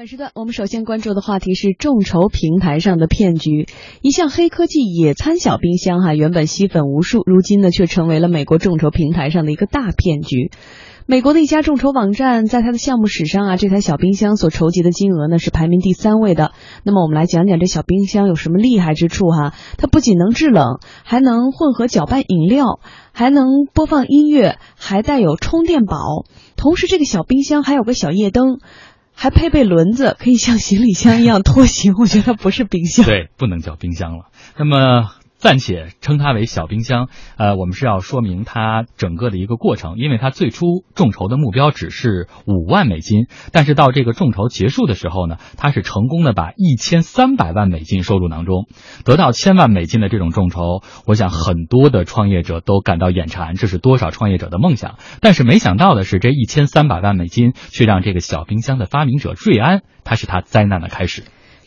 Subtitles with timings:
[0.00, 3.68] 本时段我们首先关注的话题是众筹平台上的骗局。
[4.00, 10.52] 一项黑科技野餐小冰箱哈，原本吸粉无数，如今呢却成为了美国众筹平台上的一个大骗局。
[11.04, 16.52] 美国的一家众筹网站在它的项目史上啊，这台小冰箱所筹集的金额呢是排名第三位的。
[16.82, 19.52] 那么我们来讲讲这小冰箱有什么厉害之处哈？
[19.76, 22.80] 它不仅能制冷，还能混合搅拌饮料，
[23.12, 23.44] 还能
[23.74, 25.98] 播放音乐，还带有充电宝。
[26.56, 28.60] 同时，这个小冰箱还有个小夜灯。
[29.20, 31.92] 还配备轮子，可以像行李箱一样拖行。
[31.98, 34.30] 我觉得它不是冰箱，对，不能叫冰箱了。
[34.56, 35.10] 那么。
[35.40, 37.08] 暂且称它为小冰箱，
[37.38, 48.66] 呃，我们是要说明它整个的一个过程，因为它最初众筹的目标只是五万美金，但是到这个众筹结束的时候呢，它是成功的把一千三百万美金收入囊中，
[49.02, 54.98] 得到千万美金的这种众筹，我想很多的创业者都感到眼馋，这是多少创业者的梦想。
[55.22, 61.22] 但是没想到的是，这一千三百万美金却让这个小冰箱的发明者瑞安，他是他灾难的开始。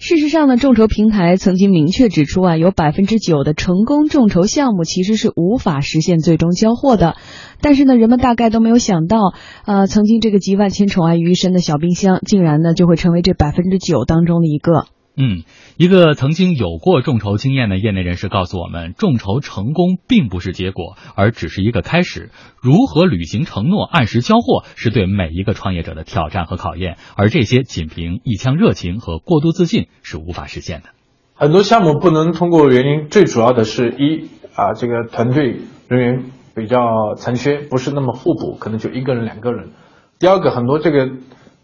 [0.05, 7.15] 事实上呢，众筹平台曾经明确指出啊，有百分之九的成功众筹项目其实是无法实现最终交货的。
[7.61, 9.17] 但是呢，人们大概都没有想到，
[9.65, 14.87] 呃，曾经这个集万千宠爱于一身的小冰箱，竟然呢就会成为这百分之九当中的一个。
[15.15, 15.43] 嗯，
[15.77, 22.31] 一个曾经有过众筹经验的业内人士告诉我们，众筹成功并不是结果，而只是一个开始。
[22.59, 30.89] 如何履行承诺、按时交货，是对每一个创业者的挑战和考验，而这些仅凭一腔热情和过度自信是无法实现的。
[31.35, 36.25] 很多项目不能通过原因，最主要的是一啊，这个团队人员
[36.55, 39.69] 比较残缺，不是那么互补，可能就一个人、两个人。
[40.17, 41.11] 第二个，很多这个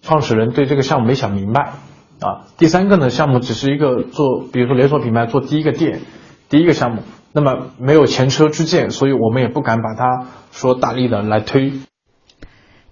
[0.01, 1.73] 创始人对这个项目没想明白。
[2.19, 6.01] 啊，第三个呢，项目只是一个做，比如说连锁品牌做第一个店，
[6.49, 11.71] 第一个项目，那么没有前车之鉴，所以我们也不敢把它说大力的来推。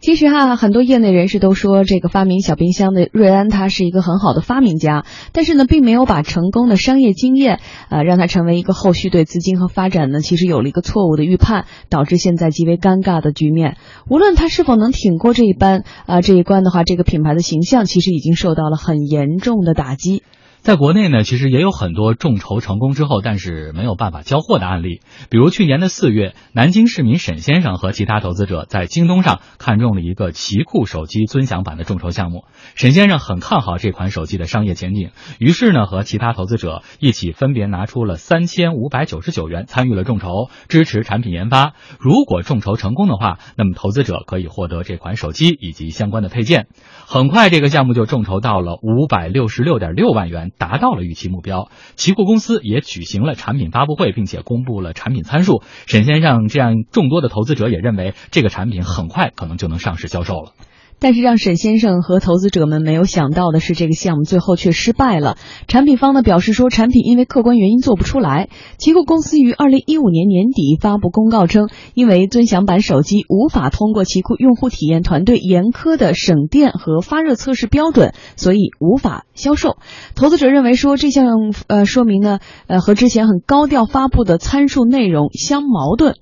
[0.07, 13.75] 其实哈，很多业内人士都说，这个发明小冰箱的瑞安他是一个很好的发明家，但是呢，并没有把成功的商业经验，呃，让他成为一个后续对资金和发展呢，其实有了一个错误的预判，导致现在极为尴尬的局面。
[14.09, 20.23] 无论他是否能挺过这一班啊这一关的话，这个品牌的形象其实已经受到了很严重的打击。
[20.67, 24.99] 在国内呢，其实也有很多众筹成功之后，但是没有办法交货的案例。
[25.29, 32.43] 比如去年的四月，南京市民沈先生和其他投资者在京东上看中了一个奇酷手机尊享版的众筹项目。
[32.75, 41.75] 沈先生很看好这款手机的商业前景，于是呢，和其他投资者一起分别拿出了三千五百九十九元参与了众筹，支持产品研发。
[41.97, 46.67] 如果众筹成功的话，那么投资者可以获得这款手机以及相关的配件。
[47.05, 50.51] 很快，这个项目就众筹到了五百六十六点六万元。
[50.57, 55.61] 达到了预期目标，奇酷公司也举行了产品发布会，并且公布了产品参数。
[55.85, 60.53] 沈先生这样众多的投资者也认为，这个产品很快可能就能上市销售了。
[60.99, 65.37] 但是让沈先生和投资者们没有想到的是，这个项目最后却失败了。
[65.67, 68.49] 产品方呢表示说，产品因为客观原因做不出来。
[68.77, 79.77] 奇酷公司于二零一五年年底发布公告称，因为尊享版手机无法通过奇酷用户体验团队严苛的省电和发热测试标准，所以无法销售。
[80.15, 81.27] 投资者认为说，这项
[81.67, 86.15] 呃说明呢，呃和之前很高调发布的参数内容相矛盾。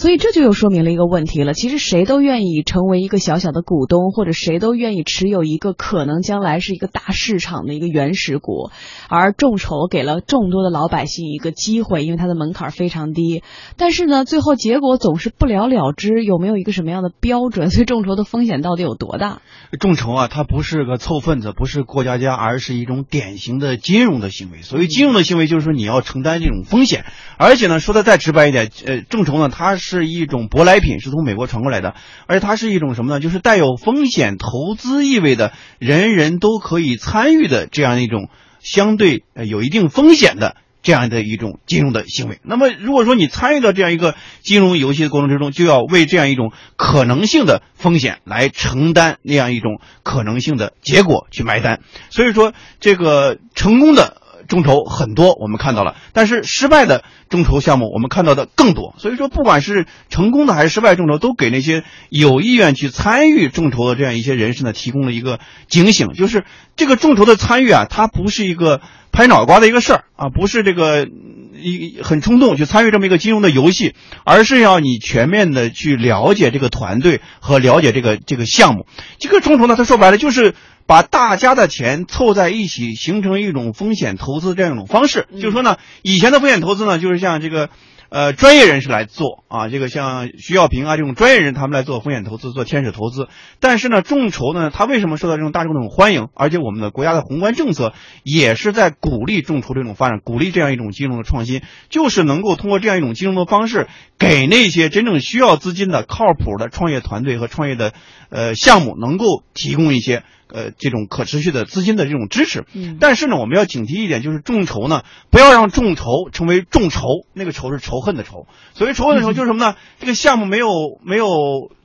[0.00, 1.54] 所以这就又说明了一个问题了。
[1.54, 4.00] 其实谁都愿意成为一个小小的股东。
[4.12, 8.70] 或者谁都愿意持有一个可能将来是一个大市场的一个原始股，
[9.08, 13.42] 而众筹给了众多的老百姓一个机会，因为它的门槛非常低。
[13.76, 17.68] 但是呢，最后结果总是不了了之，有没有一个什么样的标准？
[17.70, 19.42] 所以众筹的风险到底有多大？
[19.78, 24.62] 众筹啊，它不是个凑份子，不是过家家，而是一种典型的金融的行为。
[24.62, 27.04] 所谓金融的行为，就是说你要承担这种风险。
[27.36, 31.94] 而且呢，说的再直白一点，呃，众筹呢，它是是一种舶来品，是从美国传过来的，
[32.26, 33.20] 而且它是一种什么呢？
[33.20, 34.10] 就是带有风。
[34.10, 38.28] 险投资意味的人人都可以参与的这样一种
[38.58, 42.40] 相对呃有一定风险的这样的一种金融的行为。
[42.42, 51.78] 那么，如果说你参与到这样一个金融游戏的过程之中，就要为这样一种可能性的风险来承担那样一种可能性的结果去买单。
[52.08, 54.19] 所以说，这个成功的。
[54.50, 58.94] 众筹很多，我们看到了，但是失败的众筹项目我们看到的更多。
[58.98, 65.38] 所以说，不管是成功的还是失败众筹，都给那些有意愿去参与众筹的这样一些人士呢，提供了一个
[65.68, 66.44] 警醒，就是
[66.74, 68.80] 这个众筹的参与啊，它不是一个
[69.12, 71.06] 拍脑瓜的一个事儿啊，不是这个
[71.54, 73.94] 一很冲动去参与这么一个金融的游戏，
[74.24, 78.84] 而是要你全面的去了解这个团队和了解这个这个项目。
[79.20, 80.56] 这个众筹呢，它说白了就是。
[80.90, 85.28] 把大家的钱凑在一起，形成一种风险投资这样一种方式。
[85.34, 87.68] 就是说呢，以前的风险投资呢，就是像这个
[88.08, 93.28] 呃专业人士来做啊，这个像徐小平啊这种专业人他们来做风险投资、做天使投资。
[93.60, 96.26] 但是呢，众筹呢，它为什么受到这种大众的这种欢迎？
[96.34, 97.92] 而且我们的国家的宏观政策
[98.24, 103.86] 也是在鼓励众筹这种发展，鼓励这样一种金融的创新，就是能够通过这样一种金融的方式，
[104.18, 107.92] 给那些真正需要资金的靠谱的创业团队和创业的
[108.28, 110.24] 呃项目，能够提供一些。
[110.52, 117.02] 呃，这种可持续的资金的这种支持，嗯但是呢，我们要警惕一点，就是众筹呢，不要让众筹成为众筹，
[117.34, 118.46] 那个仇是仇恨的仇。
[118.74, 119.76] 所谓仇恨的仇就是什么呢？
[119.98, 120.68] 这个项目没有
[121.04, 121.26] 没有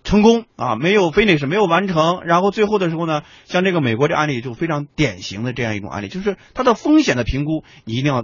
[0.03, 8.23] 成功啊，没有 finish，没有完成，然后最后的时候呢，像这个美国这案例就非常典型的这样一种案例，就是它的风险的评估你一定要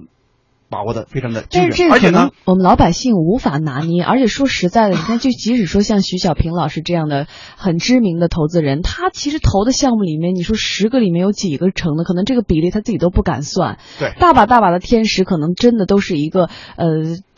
[0.71, 7.27] 把握的非常的精准，但是这个而且呢可能，我们老百姓无法拿捏，而且说实在的，你看，就即使说像徐小平老师这样的
[7.57, 13.77] 很知名的投资人，他其实投的项目里面，你说十个里面有几个成的，可能这个比例他自己都不敢算。
[13.99, 16.87] 对大把大把的天使，可能真的都是一个呃，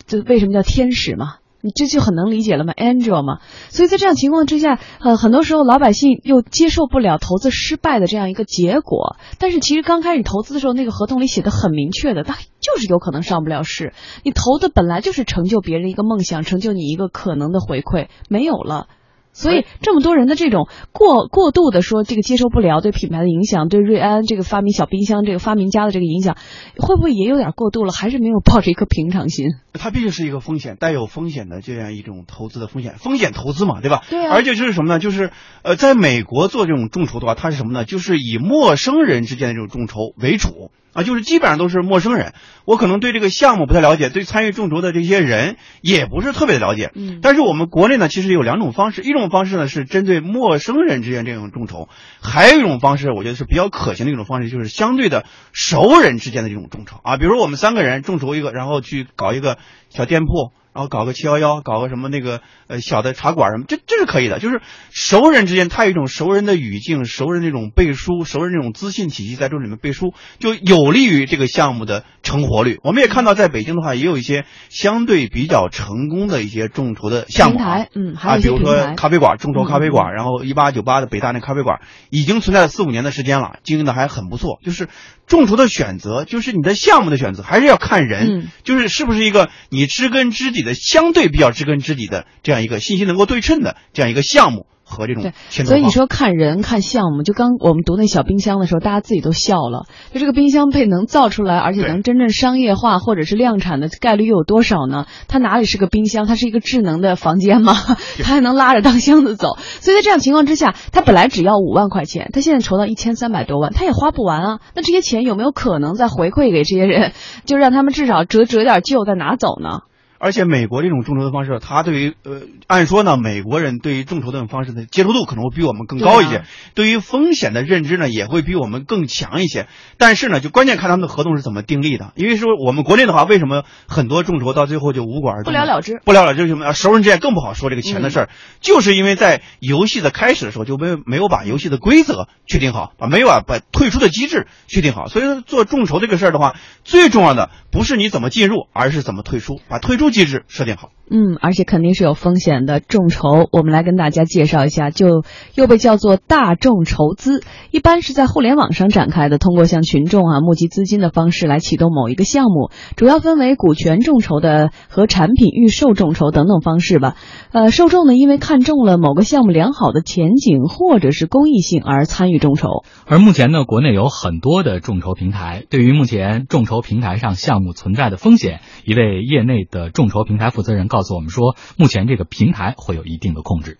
[0.06, 1.38] 这为什么叫天使嘛？
[1.65, 3.39] 你这就很能理解了嘛，angel 嘛。
[3.69, 9.15] 所以在这样情况之下，呃，很多时候老百姓又接受不了投资失败的这样一个结果。
[9.39, 12.35] 但是其实刚开始投资的时候，那个合同里写的很明确的，它
[12.74, 13.94] 就是有可能上不了市。
[14.24, 18.88] 你投的本来就是成就别人一个梦想，成就你一个可能的回馈，没有了。
[19.33, 26.38] 所以这么多人的这种过过度的说这个接受不了对品牌的影响，对瑞安这个发明小冰箱这个发明家的这个影响，
[26.77, 27.91] 会不会也有点过度了？
[27.91, 29.47] 还是没有抱着一颗平常心？
[29.74, 34.03] 它毕竟是一个风险，带有风险的这样一种投资的风险，风险投资嘛，对吧？
[34.09, 35.00] 对啊而且就是什么呢？
[35.00, 35.31] 就是
[35.63, 37.83] 呃，在美国做这种众筹的话，它是什么呢？
[37.85, 42.33] 就是以陌生人之间的这种众筹为主啊，就是基本上都是陌生人。
[42.65, 46.91] 我可能对这个项目不太了解，对参与众筹的这些人也不是特别的了解。
[46.94, 51.90] 嗯但是我们国内呢，其实有两种方式，一种方式呢是针对陌生人之间这种众筹，
[52.22, 57.18] 还有一种方式，我觉得是比较可行的一种方式，就是相对的熟人之间的这种众筹啊。
[57.18, 59.58] 比如我们三个人众筹一个，然后去搞一个
[59.90, 64.40] 小店铺，然后搞个七幺幺，搞个什么那个呃小的茶馆什么，这这是可以的。
[64.40, 72.80] 就是熟人之间，他有一种熟人的语境，熟人那种背书，熟人那种资信体系在这里面背书，就有利于这个项目的成活率。
[72.84, 77.60] 我们也看到，在北京的话，也有一些相对比较成功的一些众筹的项目
[77.94, 84.60] 嗯，还比如说咖啡馆，众筹咖啡嗯馆，然后一八九八的北大那咖啡馆已经存在了四五年的时间了，经营的还很不错。
[84.64, 84.88] 就是
[85.28, 99.86] 众筹的选择，就是你的项目的选择，还是要看人，嗯就是是不是一个你知根知底的，相对比较知根知底的这样一个信息能够对称的这样一个项目和这种所以你说看人看项目，就刚我们读那小冰箱的时候，大家自己都笑了。
[100.13, 105.06] 就这个冰箱被能造出来，而且能真正商业化或者是量产的概率又有多少呢？
[105.27, 106.27] 它哪里是个冰箱？
[106.27, 107.74] 它是一个智能的房间吗？
[108.21, 109.57] 它还能拉着当箱子走。
[109.57, 114.59] 所以在这样情况之下，它本来只要五万块钱，它现在筹到一千三百多万，它也花不完啊。
[114.75, 117.13] 那这些钱有没有可能再回馈给这些人，
[117.45, 119.80] 就让他们至少折折点旧再拿走呢？
[120.24, 129.68] 而且美国这种众筹的方式，它对于呃，按说呢，美国人对于众筹这种方式的接受度可能会比我们更高一些，对啊对于风险的认知呢，也会比我们更强一些。
[129.98, 132.14] 但是呢，就关键看他们的合同是怎么订立的。
[132.16, 135.52] 因为说我们国内的话，为什么很多众筹到最后就无果而终？
[135.52, 136.00] 不了了之。
[136.06, 138.30] 不了了之，什么啊熟人之间更不好说这个钱的事儿，
[138.62, 145.08] 就是因为在游戏的开始的时候就没有没有把游戏的规则确定好，把没有啊把退出的机制确定好。
[145.08, 146.56] 所以说做众筹这个事儿的话，
[146.86, 150.92] 最重要的不是你怎么进入，而是怎么退出，把退出机制设定好。
[151.12, 153.50] 嗯，而且肯定是有风险的众筹。
[153.51, 167.16] 我们来跟大家介绍一下，就又被叫做大众筹资，一般是在互联网上展开的，通过向群众啊募集资金的方式来启动某一个项目，主要分为股权众筹的和产品预售众筹等等方式吧。
[167.52, 172.85] 呃，受众呢因为看中了某个项目良好的前景或者是公益性而参与众筹。
[173.06, 175.64] 而目前呢，国内有很多的众筹平台。
[175.69, 183.78] 对于目前众筹平台上项目存在的风险，一位业内的众筹平台负责人告诉我们说，目前这个平台会有一定的控制。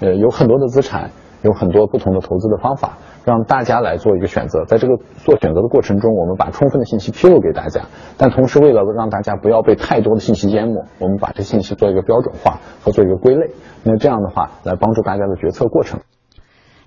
[0.00, 1.10] 呃，有很多的资产，
[1.42, 4.66] 有很多不同的投资的方法，让大家来做一个选择。
[4.66, 7.86] 在这个做选择的过程中，我们把充分的信息披露给大家，
[8.18, 13.52] 但同时为了让大家不要被太多的信息淹没，我们把这信息做一个标准化和做一个归类。
[13.82, 16.00] 那这样的话，来帮助大家的决策过程。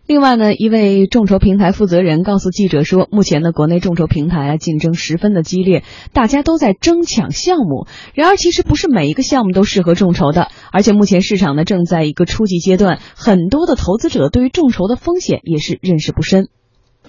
[0.10, 7.86] 另外呢，一位众筹平台负责人告诉记者说，目前的国内众筹平台啊竞争十分的激烈，大家都在争抢项目。
[8.16, 16.48] 然而，其实不是每一个项目都适合众筹的，而且目前市场呢正在一个初级阶段，很多的投资者对于众筹的风险也是认识不深。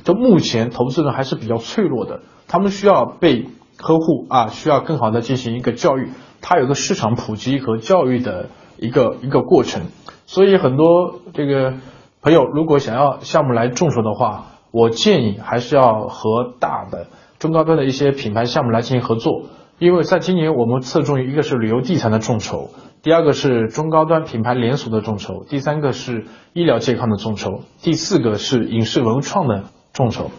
[0.05, 3.47] 就目前投资人还是比较脆弱的，他们需要被
[3.79, 6.11] 呵护啊，需要更好的进行一个教育，
[6.43, 9.85] 它有个市场普及和教育的一个一个过程，
[10.27, 11.77] 所以很多这个
[12.23, 17.07] 朋友如果想要项目来众筹的话，我建议还是要和大的
[17.39, 19.45] 中高端的一些品牌项目来进行合作，
[19.79, 22.69] 因为在今年我们侧重于一个是旅游地产的众筹，
[23.03, 30.31] 第二个是中高端品牌连锁的众筹，第三个是医疗健康的众筹，第四个是影视文创的众筹。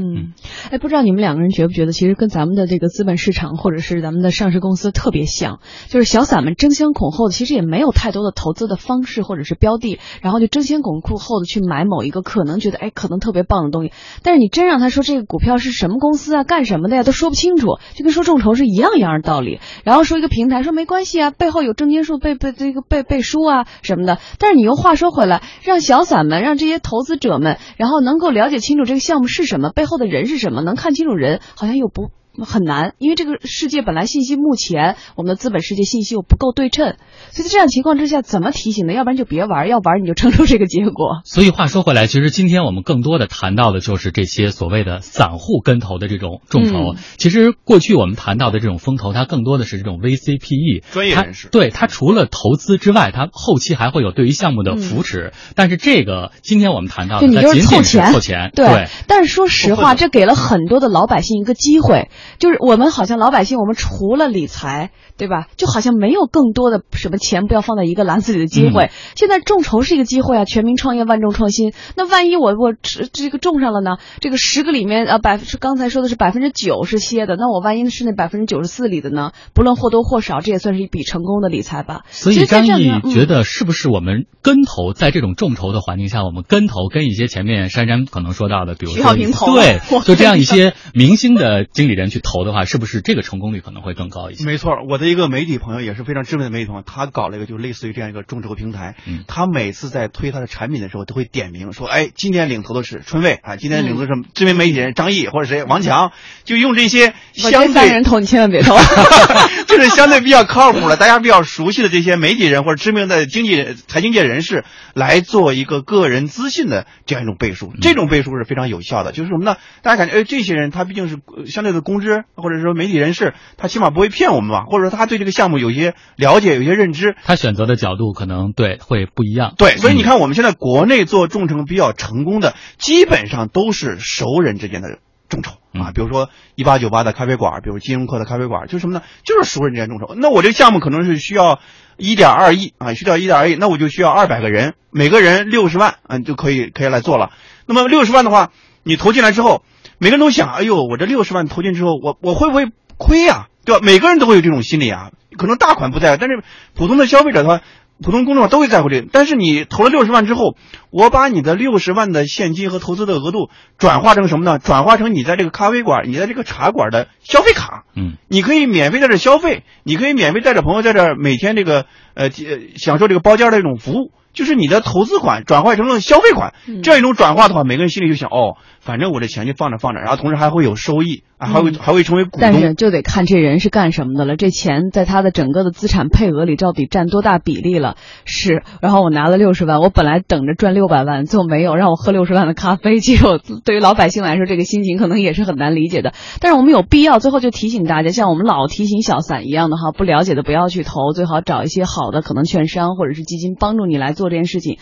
[0.00, 0.32] 嗯，
[0.70, 13.90] 哎，不知道你们两个人觉不觉得，其实跟咱们的这个资本市场或者是咱们的上市公司特别像，就是小散们争先恐后的，其实也没有太多的投资的方式或者是标的，然后就争先恐后的去买某一个可能觉得哎可能特别棒的东西，
[14.22, 19.58] 但是你真让他说这个股票是什么公司啊，干什么的呀，都说不清楚，就跟说众筹是一样一样的道理。
[19.82, 29.87] 然后说一个平台说没关系啊，背后有证监数背背这个背背书啊什么的，但是你又话说回来，让小散们让这些投资者们，然后能够了解清楚这个项目是什么背。
[29.88, 30.62] 后的人是什么？
[30.62, 32.12] 能看清楚人，好像又不。
[32.44, 36.96] 很难，因为这个世界本来信息目前我们的资本世界信息又不够对称，
[37.30, 38.92] 所以在这样情况之下，怎么提醒呢？
[38.92, 41.20] 要不然就别玩，要玩你就撑出这个结果。
[41.24, 46.94] 所以话说回来，其实今天我们更多的谈到的就是这些所谓的散户跟投的这种众筹。
[47.16, 51.48] 其实过去我们谈到的这种风投，它更多的是这种 VCPE 专业人士。
[51.48, 55.32] 对它除了投资之外，它后期还会有对于项目的扶持。
[55.54, 58.50] 但是这个今天我们谈到的，你就是凑钱，凑钱。
[58.54, 58.86] 对。
[59.06, 62.10] 但是说实话，这给了很多的老百姓一个机会。
[62.38, 65.46] 就是我们好像老百姓，我们除了理财，对吧？
[65.56, 68.90] 就好像没有更多的什么钱不要放在一个篮子里的机会。
[69.14, 71.72] 现在众筹是一个机会啊，全民创业，万众创新。
[71.96, 72.72] 那万一我我
[73.12, 73.96] 这个中上了呢？
[74.20, 79.32] 这个十个里面呃，百是刚才说的是百分之九是歇的，那我万一是那百分之九十四里的呢？
[79.54, 82.02] 不论或多或少，这也算是一笔成功的理财吧。
[82.10, 89.14] 所以张毅觉得，是不是我们跟投在这种众筹的环境下，我们跟投跟一些前面珊珊可能说到的，比如说
[89.54, 92.20] 对，就这样一些明星的经理人去。
[92.20, 94.44] 投的话，是不是这个成功率可能会更高一些？
[94.44, 98.96] 没错，我的一个媒体朋友也是非常知名的媒体朋友，他搞了一个就类似于这样一个众筹平台。
[99.06, 106.12] 嗯，他每次在推他的产品的时候，都会点名说：“哎，今天领投的是春卫啊，今天领投是知名媒体人张毅或者谁王强。”
[106.44, 108.76] 就用这些相对人投，你千万别投，
[109.66, 117.72] 就是相对比较靠谱的、大家比较熟悉的这些媒体人或者知名的经纪财经界人士来做一个个人资讯的这样一种背书。
[117.80, 119.56] 这种背书是非常有效的，就是什么呢？
[119.82, 122.24] 大家感觉哎，这些人他毕竟是相对的公知。
[122.34, 124.64] 或者说媒体人士，他起码不会骗我们吧？
[124.64, 129.54] 或者说他对这个项目有些了解，有些认知，他选择的角度可能对会不一样。
[129.58, 135.90] 对，所以你看，我们现在国内做众筹比较成功的，基本上都是熟人之间的众筹啊。
[135.92, 139.02] 比如说一八九八的咖啡馆，比如金融客的咖啡馆，就是什么呢？
[139.24, 140.14] 就是熟人之间众筹。
[140.14, 141.60] 那我这个项目可能是需要
[141.96, 147.30] 一点二亿啊，需要一点二亿，那我就需要二百个人，每个人六十万嗯，就可以可以来做了。
[147.66, 148.50] 那么六十万的话，
[148.84, 149.62] 你投进来之后。
[149.98, 153.48] 每个人都想，哎呦，我这六十万投进之后，我我会不会亏呀？
[153.64, 153.80] 对吧？
[153.82, 155.10] 每个人都会有这种心理啊。
[155.36, 156.42] 可能大款不在，但是
[156.74, 157.60] 普通的消费者的话，
[158.02, 159.04] 普通公众号都会在乎这。
[159.12, 160.56] 但是你投了六十万之后，
[160.90, 164.58] 我把你的六十万的现金和投资的额度转化成什么呢？
[164.58, 167.84] 转化成你在这个咖啡馆、你在这个茶馆的消费卡。
[167.94, 172.30] 嗯，你可以免费在这消费，你可以免费带着朋友在这每天这个呃
[172.76, 174.12] 享受这个包间的这种服务。
[174.32, 182.40] 就是你的投资款转换成了消费款，这样一种转化的话，每个人心里就想哦，反正我这钱就放着放着，然后同时还会有收益，还会还会成为股东。
[182.40, 187.96] 但是就得看这人是干什么的了，这钱在他的整个的资产配额里到底占多大比例了？
[188.24, 193.00] 是，然后我拿了六十万，我本来等着赚六百万，最后没有，让我喝六十万的咖啡。
[193.00, 196.12] 其实我对于老百姓来说，这个心情可能也是很难理解的。
[196.40, 204.78] 但是我们有必要最后就提醒大家，像我们老提醒小散一样的哈，不了解的不要去投，最好找一些好的可能券商或者是基金帮助你来做这件事情。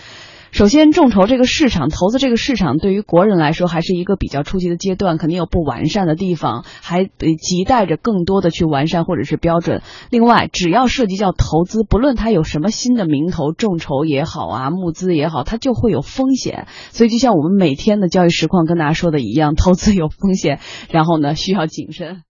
[0.52, 9.82] 首先，众筹这个市场，投资这个市场，对于国人来说还是一个比较初级的阶段，肯定有不完善的地方，还得亟待着更多的去完善或者是标准。
[10.08, 16.66] 另外，只要涉及叫投资，不论它有什么新的名头，众筹也好啊，募资也好，它就会有风险。
[16.90, 20.60] 所以，就像我们每天的交易实况跟大家说的一样，投资有风险，
[20.90, 22.22] 然后呢，需要谨慎。